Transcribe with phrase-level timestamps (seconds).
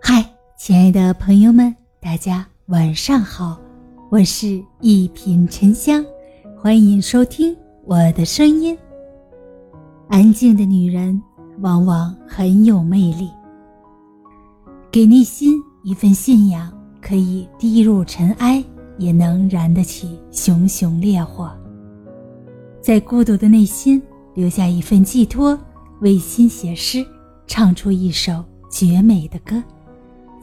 [0.00, 0.24] 嗨，
[0.58, 3.56] 亲爱的朋友们，大家晚上好，
[4.10, 6.04] 我是一品沉香，
[6.60, 8.76] 欢迎收听我的声音。
[10.08, 11.20] 安静的女人
[11.60, 13.30] 往往很有魅力，
[14.90, 18.62] 给内心一份信仰，可以滴入尘埃，
[18.98, 21.50] 也能燃得起熊熊烈火。
[22.80, 24.02] 在孤独的内心
[24.34, 25.58] 留下一份寄托，
[26.00, 27.06] 为心写诗，
[27.46, 29.62] 唱出一首绝美的歌。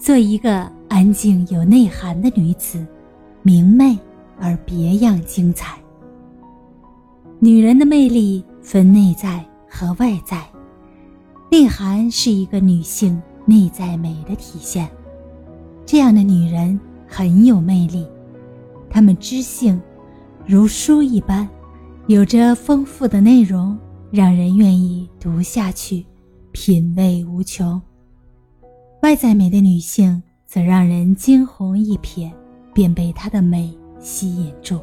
[0.04, 2.86] 做一个安静有内涵的女子，
[3.42, 3.98] 明媚
[4.38, 5.78] 而别样精彩。
[7.40, 10.44] 女人的魅力分内在和外在，
[11.50, 14.90] 内涵是一个女性内在美的体现。
[15.86, 16.78] 这样的女人
[17.08, 18.06] 很有魅力，
[18.90, 19.82] 她们知性，
[20.46, 21.48] 如书一般，
[22.08, 23.80] 有着丰富的内容，
[24.12, 26.06] 让人愿意读下去，
[26.52, 27.82] 品味无穷。
[29.04, 32.32] 外在美的女性，则让人惊鸿一瞥，
[32.74, 33.70] 便被她的美
[34.00, 34.80] 吸引住。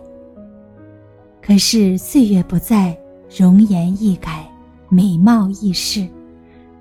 [1.41, 2.95] 可是岁月不再，
[3.35, 4.47] 容颜易改，
[4.91, 6.07] 美貌易逝，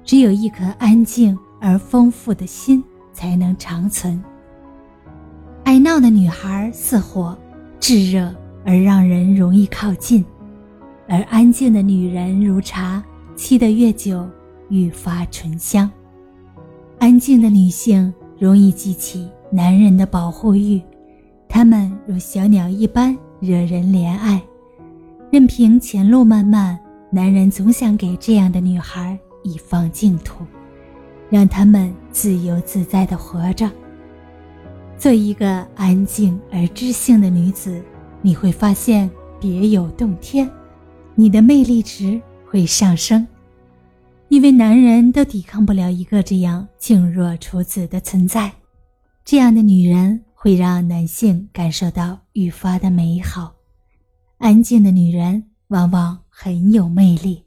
[0.03, 4.21] 只有一颗安静而丰富的心，才能长存。
[5.63, 7.37] 爱闹的女孩似火，
[7.79, 8.35] 炙热
[8.65, 10.21] 而让人容易靠近；
[11.07, 13.01] 而安静的女人如茶，
[13.37, 14.27] 沏得越久，
[14.67, 15.89] 愈发醇香。
[16.99, 20.81] 安静的女性容易激起男人的保护欲，
[21.47, 24.41] 她们如小鸟一般惹人怜爱。
[25.31, 26.77] 任凭前路漫漫，
[27.09, 30.43] 男人总想给这样的女孩一方净土，
[31.29, 33.71] 让她们自由自在的活着。
[34.97, 37.81] 做一个安静而知性的女子，
[38.21, 40.49] 你会发现别有洞天，
[41.15, 43.25] 你的魅力值会上升。
[44.29, 48.51] 因为男人都抵抗不了一个这样静若处子的存在，
[49.25, 53.51] 这样的女人会让男性感受到愈发的美好。
[54.37, 57.43] 安静的女人往往很有魅力。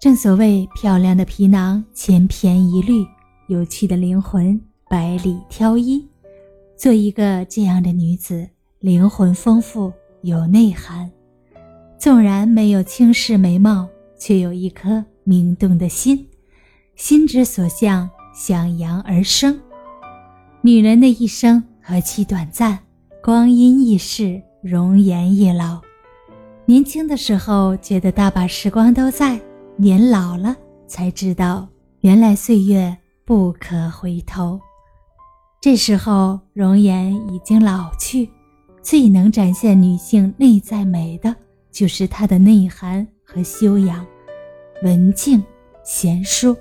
[0.00, 3.04] 正所谓漂亮的皮囊千篇一律，
[3.48, 4.58] 有趣的灵魂
[4.88, 6.04] 百里挑一。
[6.76, 8.48] 做一个这样的女子，
[8.78, 9.92] 灵魂丰富
[10.22, 11.10] 有内涵，
[11.98, 13.88] 纵然没有倾世美貌。
[14.22, 16.28] 却有一颗明动的心，
[16.94, 19.60] 心之所向，向阳而生。
[20.60, 22.78] 女人的一生何其短暂，
[23.20, 25.80] 光阴易逝，容颜易老。
[26.66, 29.40] 年轻的时候觉得大把时光都在，
[29.76, 30.56] 年老了
[30.86, 31.66] 才知道，
[32.02, 34.60] 原来岁月不可回头。
[35.60, 38.30] 这时候容颜已经老去，
[38.84, 41.34] 最能展现女性内在美的，
[41.72, 44.04] 就是她的内涵和修养。
[44.82, 45.40] 文静、
[45.84, 46.56] 贤淑、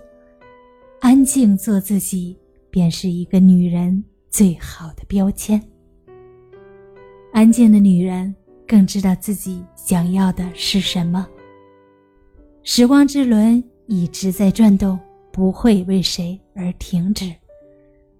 [1.00, 2.38] 安静，做自己，
[2.70, 5.59] 便是一个女人最好的标签。
[7.34, 8.34] 安静的女人
[8.68, 11.28] 更知道自己想要的是什么。
[12.62, 15.00] 时光之轮一直在转动，
[15.32, 17.34] 不会为谁而停止。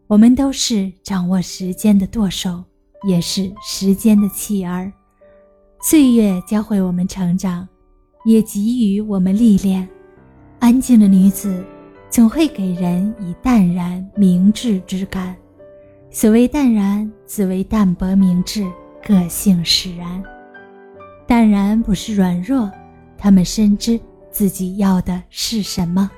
[0.08, 2.64] 我们都是掌握时间的舵手，
[3.08, 4.92] 也是时间的弃儿。
[5.84, 7.68] 岁月教会我们成长。
[8.24, 9.88] 也给予我们历练。
[10.60, 11.64] 安静的女子，
[12.10, 15.36] 总会给人以淡然明智之感。
[16.10, 18.66] 所谓淡然，自为淡泊明志，
[19.04, 20.22] 个性使然。
[21.26, 22.70] 淡然不是软弱，
[23.18, 24.00] 他们深知
[24.30, 26.12] 自己要的是什么，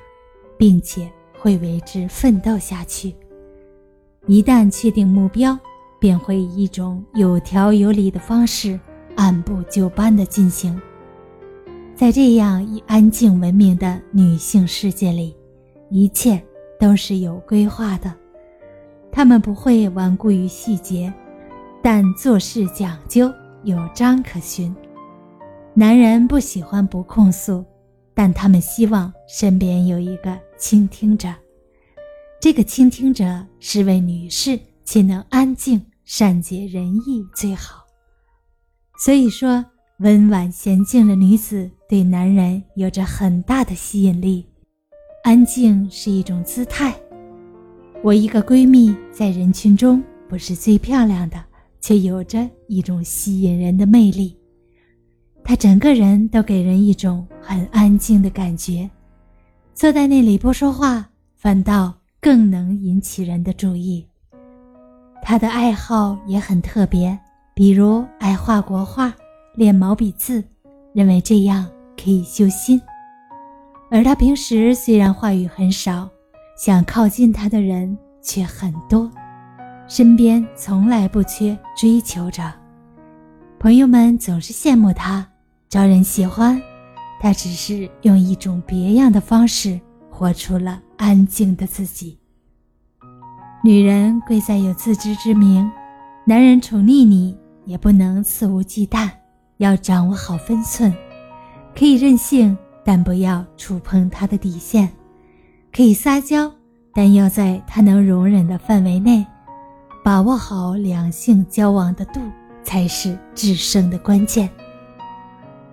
[0.58, 3.14] 并且会为之奋斗下去。
[4.26, 5.56] 一旦确定目标，
[6.00, 8.78] 便会以一种有条有理的方式，
[9.14, 10.78] 按部就班地进行。
[11.96, 15.34] 在这样以安静闻名的女性世界里，
[15.90, 16.42] 一切
[16.78, 18.12] 都是有规划的。
[19.12, 21.12] 她们不会顽固于细节，
[21.80, 24.74] 但做事讲究，有章可循。
[25.72, 27.64] 男人不喜欢不控诉，
[28.12, 31.32] 但他们希望身边有一个倾听者。
[32.40, 37.84] 这个倾听者是位女士，且能安静、善解人意最好。
[38.98, 39.64] 所以说。
[39.98, 44.44] 温婉娴静的女子对男人有着很大的吸引力，
[45.22, 46.92] 安静是一种姿态。
[48.02, 51.40] 我一个闺蜜在人群中不是最漂亮的，
[51.80, 54.36] 却有着一种吸引人的魅力。
[55.44, 58.90] 她整个人都给人一种很安静的感觉，
[59.74, 64.04] 坐在那里不说话，反倒更能引起人的注意。
[65.22, 67.16] 她的爱好也很特别，
[67.54, 69.14] 比如爱画国画。
[69.54, 70.42] 练毛笔字，
[70.92, 71.66] 认为这样
[71.96, 72.80] 可以修心。
[73.90, 76.08] 而他平时虽然话语很少，
[76.56, 79.10] 想靠近他的人却很多，
[79.86, 82.42] 身边从来不缺追求者。
[83.58, 85.26] 朋友们总是羡慕他，
[85.68, 86.60] 招人喜欢。
[87.20, 89.80] 他只是用一种别样的方式，
[90.10, 92.18] 活出了安静的自己。
[93.62, 95.70] 女人贵在有自知之明，
[96.26, 97.34] 男人宠溺你
[97.64, 99.08] 也不能肆无忌惮，
[99.58, 100.92] 要掌握好分寸。
[101.76, 104.86] 可以任性，但不要触碰他的底线；
[105.72, 106.50] 可以撒娇，
[106.92, 109.26] 但要在他能容忍的范围内。
[110.04, 112.20] 把握好两性交往的度，
[112.62, 114.48] 才是制胜的关键。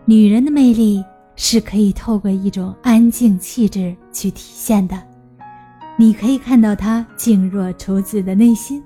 [0.05, 1.03] 女人的魅力
[1.35, 4.97] 是可以透过一种安静气质去体现的。
[5.97, 8.81] 你可以看到她静若处子的内心，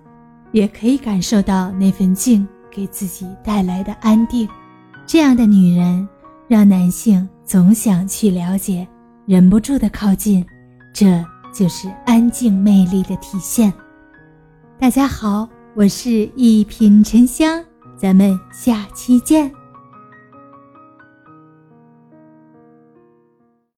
[0.52, 4.50] 也可以感受到那份静给自己带来的安定。
[5.06, 6.08] 这样的女人。
[6.48, 8.88] 让男性总想去了解，
[9.26, 10.46] 忍不住的靠近，
[10.94, 13.74] 这就是安静魅力的体现。
[14.78, 17.66] 大家好，我是一品沉香，
[17.98, 19.52] 咱们下期见。